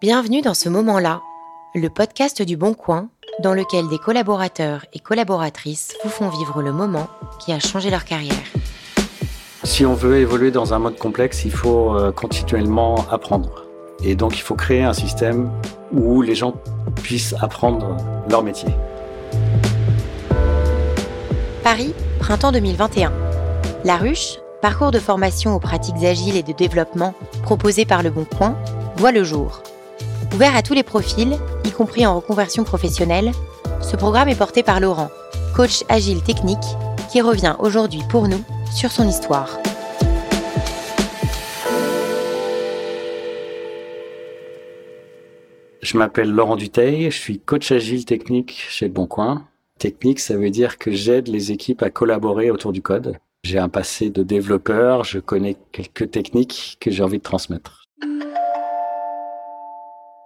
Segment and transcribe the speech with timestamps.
[0.00, 1.22] Bienvenue dans ce moment-là,
[1.74, 3.08] le podcast du Bon Coin,
[3.42, 7.08] dans lequel des collaborateurs et collaboratrices vous font vivre le moment
[7.40, 8.36] qui a changé leur carrière.
[9.62, 13.64] Si on veut évoluer dans un mode complexe, il faut euh, continuellement apprendre.
[14.02, 15.50] Et donc il faut créer un système
[15.90, 16.54] où les gens
[17.02, 17.96] puissent apprendre
[18.28, 18.68] leur métier.
[21.62, 23.10] Paris, printemps 2021.
[23.84, 27.12] La Ruche, parcours de formation aux pratiques agiles et de développement
[27.42, 28.56] proposé par Le Bon Coin,
[28.96, 29.62] voit le jour.
[30.32, 33.32] Ouvert à tous les profils, y compris en reconversion professionnelle,
[33.82, 35.10] ce programme est porté par Laurent,
[35.54, 36.64] coach agile technique,
[37.12, 38.42] qui revient aujourd'hui pour nous
[38.74, 39.58] sur son histoire.
[45.82, 49.46] Je m'appelle Laurent Duteil, je suis coach agile technique chez Boncoin.
[49.78, 53.18] Technique, ça veut dire que j'aide les équipes à collaborer autour du code.
[53.44, 57.84] J'ai un passé de développeur, je connais quelques techniques que j'ai envie de transmettre.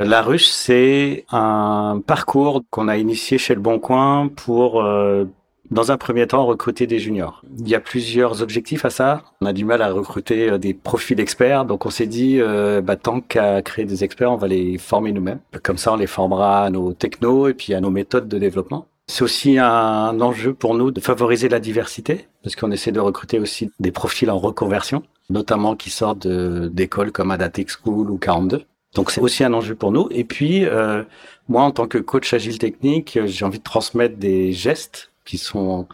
[0.00, 5.24] La ruche, c'est un parcours qu'on a initié chez Le Bon Coin pour, euh,
[5.70, 7.40] dans un premier temps, recruter des juniors.
[7.58, 9.22] Il y a plusieurs objectifs à ça.
[9.40, 12.82] On a du mal à recruter euh, des profils experts, donc on s'est dit, euh,
[12.82, 15.40] bah, tant qu'à créer des experts, on va les former nous-mêmes.
[15.62, 18.86] Comme ça, on les formera à nos technos et puis à nos méthodes de développement.
[19.08, 23.38] C'est aussi un enjeu pour nous de favoriser la diversité, parce qu'on essaie de recruter
[23.38, 28.64] aussi des profils en reconversion, notamment qui sortent d'écoles comme Adatech School ou 42.
[28.94, 30.08] Donc c'est aussi un enjeu pour nous.
[30.10, 31.04] Et puis, euh,
[31.48, 35.86] moi, en tant que coach agile technique, j'ai envie de transmettre des gestes qui sont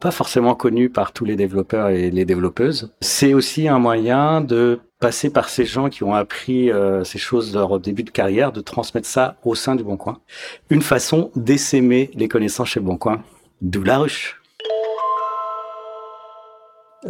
[0.00, 2.92] pas forcément connus par tous les développeurs et les développeuses.
[3.00, 7.54] C'est aussi un moyen de passer par ces gens qui ont appris euh, ces choses
[7.54, 10.20] leur début de carrière, de transmettre ça au sein du Bon Coin.
[10.70, 13.22] Une façon d'essaimer les connaissances chez Bon Coin.
[13.62, 14.40] D'où la ruche.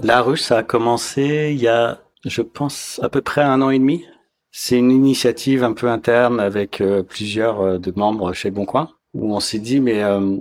[0.03, 3.71] La ruche, ça a commencé il y a, je pense, à peu près un an
[3.71, 4.05] et demi.
[4.51, 9.35] C'est une initiative un peu interne avec euh, plusieurs euh, de membres chez Boncoin où
[9.35, 10.37] on s'est dit mais euh,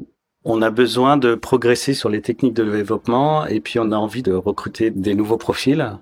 [0.46, 4.22] on a besoin de progresser sur les techniques de développement et puis on a envie
[4.22, 5.97] de recruter des nouveaux profils.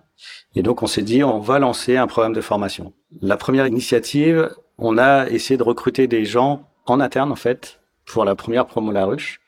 [0.53, 2.94] Et donc on s'est dit on va lancer un programme de formation.
[3.22, 8.25] La première initiative, on a essayé de recruter des gens en interne en fait pour
[8.25, 9.40] la première promo La Ruche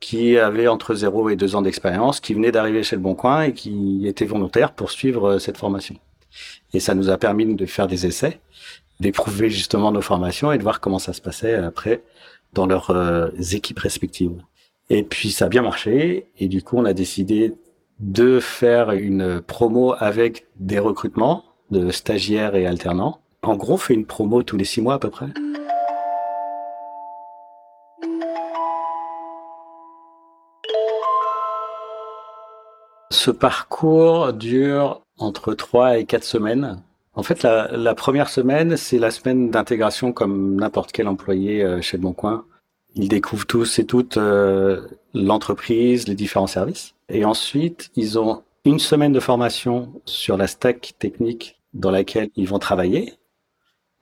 [0.00, 3.42] qui avaient entre 0 et 2 ans d'expérience, qui venaient d'arriver chez le Bon Coin
[3.42, 5.94] et qui étaient volontaires pour suivre cette formation.
[6.74, 8.40] Et ça nous a permis de faire des essais,
[8.98, 12.02] d'éprouver justement nos formations et de voir comment ça se passait après
[12.52, 14.42] dans leurs euh, équipes respectives.
[14.90, 17.54] Et puis ça a bien marché et du coup on a décidé
[18.00, 23.20] de faire une promo avec des recrutements de stagiaires et alternants.
[23.42, 25.28] En gros, on fait une promo tous les six mois à peu près.
[33.10, 36.82] Ce parcours dure entre trois et quatre semaines.
[37.14, 41.98] En fait, la, première semaine, c'est la semaine d'intégration comme n'importe quel employé euh, chez
[41.98, 42.46] Bon Coin.
[42.94, 46.94] Ils découvrent tous et toutes euh, l'entreprise, les différents services.
[47.10, 52.48] Et ensuite, ils ont une semaine de formation sur la stack technique dans laquelle ils
[52.48, 53.14] vont travailler.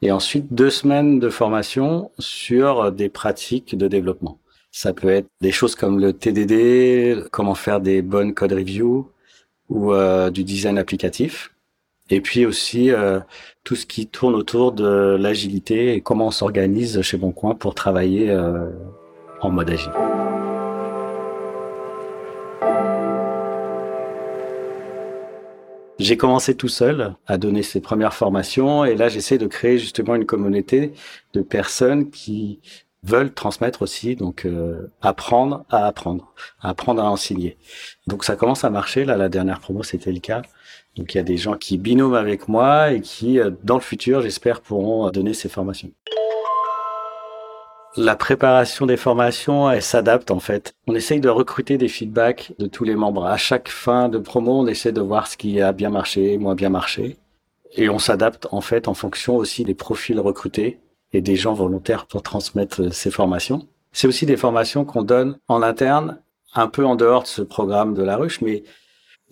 [0.03, 4.39] Et ensuite, deux semaines de formation sur des pratiques de développement.
[4.71, 9.11] Ça peut être des choses comme le TDD, comment faire des bonnes code reviews,
[9.69, 11.53] ou euh, du design applicatif.
[12.11, 13.21] Et puis aussi euh,
[13.63, 18.31] tout ce qui tourne autour de l'agilité et comment on s'organise chez Boncoin pour travailler
[18.31, 18.69] euh,
[19.41, 19.93] en mode agile.
[26.01, 30.15] J'ai commencé tout seul à donner ces premières formations et là j'essaie de créer justement
[30.17, 30.93] une communauté
[31.35, 32.61] de personnes qui
[33.03, 37.57] veulent transmettre aussi, donc euh, apprendre à apprendre, apprendre à enseigner.
[38.07, 39.05] Donc ça commence à marcher.
[39.05, 40.43] Là, la dernière promo, c'était le cas.
[40.97, 43.81] Donc il y a des gens qui binôment avec moi et qui, euh, dans le
[43.81, 45.91] futur, j'espère, pourront euh, donner ces formations.
[47.97, 50.75] La préparation des formations, elle s'adapte en fait.
[50.87, 53.27] On essaye de recruter des feedbacks de tous les membres.
[53.27, 56.55] À chaque fin de promo, on essaie de voir ce qui a bien marché, moins
[56.55, 57.17] bien marché.
[57.73, 60.79] Et on s'adapte en fait en fonction aussi des profils recrutés
[61.13, 63.67] et des gens volontaires pour transmettre ces formations.
[63.93, 66.21] C'est aussi des formations qu'on donne en interne,
[66.55, 68.63] un peu en dehors de ce programme de la ruche, mais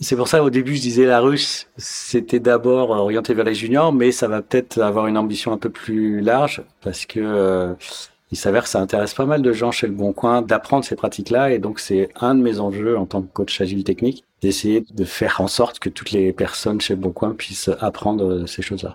[0.01, 3.93] c'est pour ça au début je disais la ruche, c'était d'abord orienté vers les juniors,
[3.93, 7.75] mais ça va peut-être avoir une ambition un peu plus large parce que euh,
[8.31, 10.95] il s'avère que ça intéresse pas mal de gens chez le Bon Coin d'apprendre ces
[10.95, 14.85] pratiques-là et donc c'est un de mes enjeux en tant que coach agile technique d'essayer
[14.89, 18.63] de faire en sorte que toutes les personnes chez le Bon Coin puissent apprendre ces
[18.63, 18.95] choses-là.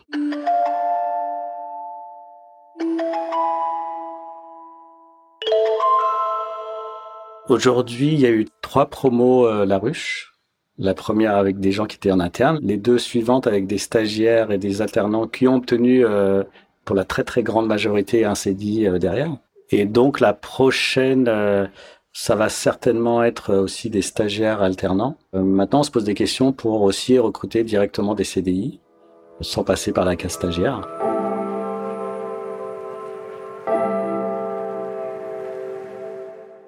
[7.50, 10.33] Aujourd'hui, il y a eu trois promos euh, La Ruche.
[10.80, 14.52] La première avec des gens qui étaient en interne, les deux suivantes avec des stagiaires
[14.52, 16.44] et des alternants qui ont obtenu euh,
[16.84, 19.38] pour la très très grande majorité un CDI euh, derrière.
[19.70, 21.68] Et donc la prochaine, euh,
[22.12, 25.16] ça va certainement être aussi des stagiaires alternants.
[25.34, 28.80] maintenant, on se pose des questions pour aussi recruter directement des CDI
[29.42, 30.82] sans passer par la case stagiaire.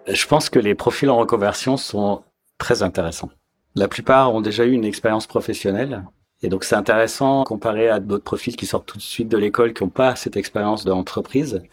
[0.07, 2.21] Je pense que les profils en reconversion sont
[2.59, 3.31] très intéressants.
[3.75, 6.03] La plupart ont déjà eu une expérience professionnelle.
[6.41, 9.73] Et donc c'est intéressant comparé à d'autres profils qui sortent tout de suite de l'école,
[9.73, 11.63] qui n'ont pas cette expérience d'entreprise,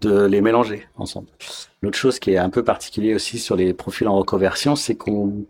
[0.00, 1.28] de les mélanger ensemble.
[1.82, 5.46] L'autre chose qui est un peu particulier aussi sur les profils en reconversion, c'est qu'on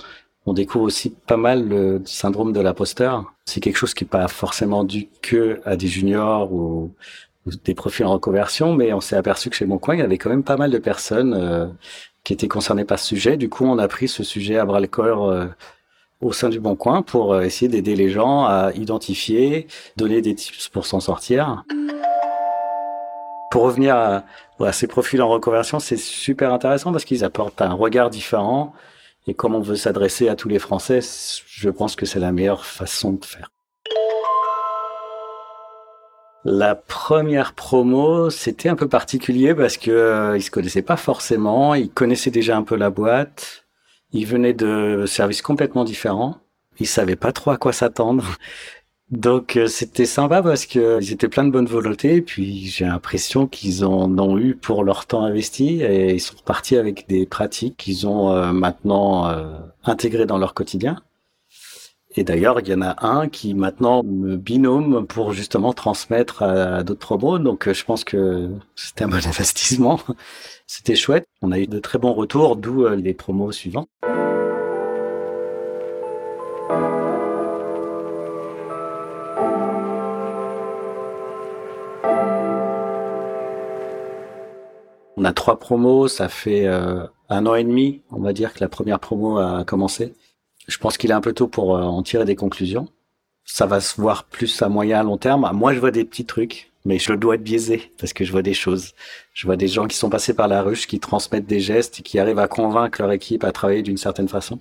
[0.46, 3.32] on découvre aussi pas mal le syndrome de l'imposteur.
[3.46, 6.92] C'est quelque chose qui n'est pas forcément dû que à des juniors ou,
[7.64, 10.18] des profils en reconversion, mais on s'est aperçu que chez Mon Coin, il y avait
[10.18, 11.66] quand même pas mal de personnes euh,
[12.24, 13.36] qui étaient concernées par ce sujet.
[13.36, 15.46] Du coup, on a pris ce sujet à bras le corps euh,
[16.20, 19.66] au sein du Bon Coin pour euh, essayer d'aider les gens à identifier,
[19.96, 21.64] donner des tips pour s'en sortir.
[23.50, 24.24] Pour revenir à,
[24.60, 28.72] à ces profils en reconversion, c'est super intéressant parce qu'ils apportent un regard différent
[29.26, 31.00] et comme on veut s'adresser à tous les Français,
[31.46, 33.50] je pense que c'est la meilleure façon de faire.
[36.44, 41.74] La première promo, c'était un peu particulier parce que euh, ils se connaissaient pas forcément,
[41.74, 43.65] ils connaissaient déjà un peu la boîte,
[44.16, 46.38] ils venaient de services complètement différents,
[46.78, 48.24] ils savaient pas trop à quoi s'attendre.
[49.10, 52.16] Donc euh, c'était sympa parce que euh, ils étaient pleins de bonne volonté.
[52.16, 56.36] Et puis j'ai l'impression qu'ils en ont eu pour leur temps investi et ils sont
[56.36, 59.32] repartis avec des pratiques qu'ils ont euh, maintenant
[59.84, 60.96] intégrées dans leur quotidien.
[62.18, 66.82] Et d'ailleurs, il y en a un qui maintenant me binôme pour justement transmettre à,
[66.82, 67.38] d'autres promos.
[67.38, 70.00] Donc je pense que c'était un bon investissement.
[70.66, 71.26] C'était chouette.
[71.42, 73.86] On a eu de très bons retours, d'où les promos suivants.
[85.26, 88.68] A trois promos, ça fait euh, un an et demi, on va dire que la
[88.68, 90.14] première promo a commencé.
[90.68, 92.88] Je pense qu'il est un peu tôt pour euh, en tirer des conclusions.
[93.44, 95.48] Ça va se voir plus à moyen à long terme.
[95.52, 98.42] Moi, je vois des petits trucs, mais je dois être biaisé parce que je vois
[98.42, 98.92] des choses.
[99.32, 102.02] Je vois des gens qui sont passés par la ruche, qui transmettent des gestes et
[102.02, 104.58] qui arrivent à convaincre leur équipe à travailler d'une certaine façon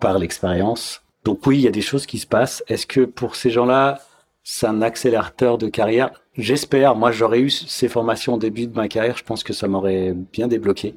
[0.00, 1.02] par l'expérience.
[1.24, 2.62] Donc oui, il y a des choses qui se passent.
[2.68, 4.00] Est-ce que pour ces gens-là,
[4.44, 6.10] c'est un accélérateur de carrière?
[6.38, 6.94] J'espère.
[6.94, 9.16] Moi, j'aurais eu ces formations au début de ma carrière.
[9.16, 10.94] Je pense que ça m'aurait bien débloqué.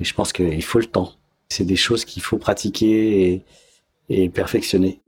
[0.00, 1.12] Et je pense qu'il faut le temps.
[1.48, 3.44] C'est des choses qu'il faut pratiquer et,
[4.08, 5.00] et perfectionner.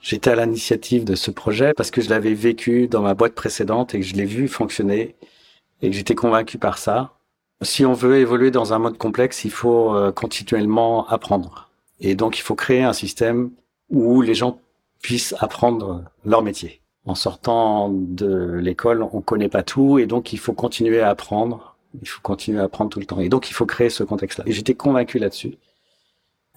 [0.00, 3.94] J'étais à l'initiative de ce projet parce que je l'avais vécu dans ma boîte précédente
[3.94, 5.14] et que je l'ai vu fonctionner
[5.80, 7.14] et que j'étais convaincu par ça.
[7.62, 11.71] Si on veut évoluer dans un mode complexe, il faut euh, continuellement apprendre.
[12.02, 13.50] Et donc, il faut créer un système
[13.88, 14.60] où les gens
[15.02, 16.80] puissent apprendre leur métier.
[17.06, 21.76] En sortant de l'école, on connaît pas tout et donc il faut continuer à apprendre.
[22.00, 23.20] Il faut continuer à apprendre tout le temps.
[23.20, 24.44] Et donc, il faut créer ce contexte-là.
[24.46, 25.56] Et j'étais convaincu là-dessus.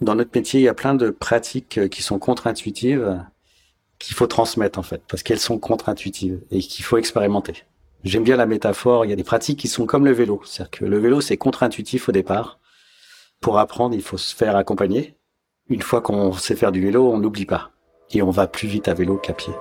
[0.01, 3.23] Dans notre métier, il y a plein de pratiques qui sont contre-intuitives
[3.99, 7.63] qu'il faut transmettre en fait, parce qu'elles sont contre-intuitives et qu'il faut expérimenter.
[8.03, 9.05] J'aime bien la métaphore.
[9.05, 10.41] Il y a des pratiques qui sont comme le vélo.
[10.45, 12.59] C'est-à-dire que le vélo, c'est contre-intuitif au départ.
[13.41, 15.15] Pour apprendre, il faut se faire accompagner.
[15.67, 17.71] Une fois qu'on sait faire du vélo, on n'oublie pas.
[18.11, 19.51] Et on va plus vite à vélo qu'à pied.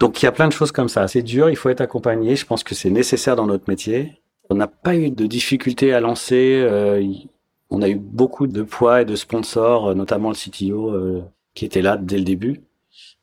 [0.00, 1.06] Donc il y a plein de choses comme ça.
[1.06, 2.34] C'est dur, il faut être accompagné.
[2.34, 4.20] Je pense que c'est nécessaire dans notre métier.
[4.50, 6.60] On n'a pas eu de difficultés à lancer.
[6.64, 7.04] Euh,
[7.70, 11.22] on a eu beaucoup de poids et de sponsors, notamment le CTO euh,
[11.54, 12.62] qui était là dès le début.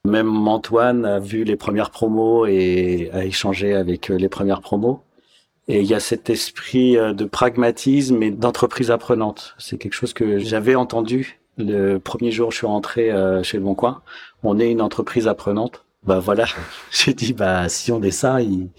[0.05, 5.01] Même Antoine a vu les premières promos et a échangé avec euh, les premières promos.
[5.67, 9.55] Et il y a cet esprit euh, de pragmatisme et d'entreprise apprenante.
[9.57, 13.57] C'est quelque chose que j'avais entendu le premier jour où je suis rentré euh, chez
[13.57, 14.01] Le Bon Coin.
[14.43, 15.85] On est une entreprise apprenante.
[16.03, 16.45] Bah voilà,
[16.91, 18.69] j'ai dit bah si on est ça, il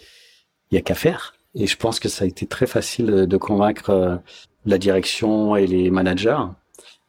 [0.71, 1.35] y a qu'à faire.
[1.55, 4.21] Et je pense que ça a été très facile de convaincre
[4.67, 6.45] la direction et les managers.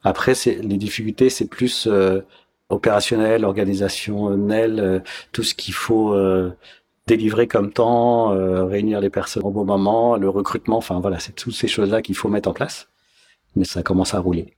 [0.03, 2.21] Après, c'est les difficultés, c'est plus euh,
[2.69, 4.99] opérationnel, organisationnel, euh,
[5.31, 6.51] tout ce qu'il faut euh,
[7.07, 10.77] délivrer comme temps, euh, réunir les personnes au bon moment, le recrutement.
[10.77, 12.89] Enfin voilà, c'est toutes ces choses-là qu'il faut mettre en place.
[13.55, 14.53] Mais ça commence à rouler.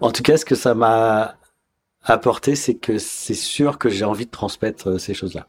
[0.00, 1.34] En tout cas, ce que ça m'a
[2.04, 5.48] apporté, c'est que c'est sûr que j'ai envie de transmettre ces choses-là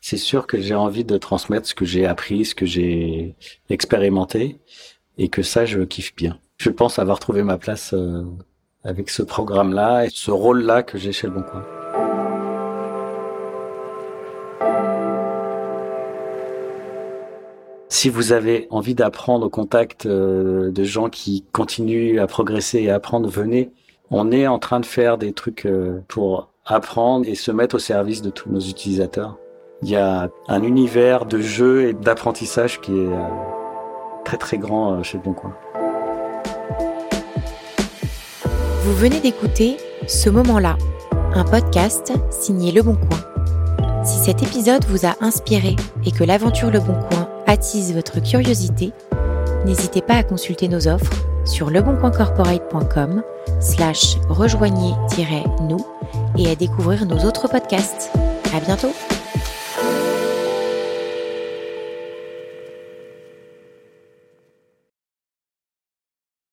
[0.00, 3.34] c'est sûr que j'ai envie de transmettre ce que j'ai appris, ce que j'ai
[3.68, 4.58] expérimenté.
[5.18, 6.38] et que ça, je kiffe bien.
[6.56, 8.24] Je pense avoir trouvé ma place euh,
[8.84, 11.64] avec ce programme-là et ce rôle-là que j'ai chez Le Bon Coin.
[17.88, 22.90] Si vous avez envie d'apprendre au contact euh, de gens qui continuent à progresser et
[22.90, 23.72] apprendre, venez.
[24.10, 27.78] On est en train de faire des trucs euh, pour apprendre et se mettre au
[27.78, 29.36] service de tous nos utilisateurs.
[29.82, 33.18] Il y a un univers de jeu et d'apprentissage qui est euh,
[34.24, 35.54] très très grand chez Le Bon Coin.
[38.82, 40.78] Vous venez d'écouter Ce moment-là,
[41.34, 44.04] un podcast signé Le Bon Coin.
[44.04, 48.92] Si cet épisode vous a inspiré et que l'aventure Le Bon Coin attise votre curiosité,
[49.66, 51.12] n'hésitez pas à consulter nos offres
[51.44, 53.22] sur leboncoincorporate.com
[53.60, 55.86] slash rejoignez-nous
[56.38, 58.10] et à découvrir nos autres podcasts.
[58.54, 58.92] À bientôt!